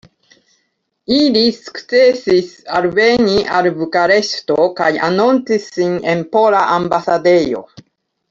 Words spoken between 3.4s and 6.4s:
al Bukareŝto kaj anoncis sin en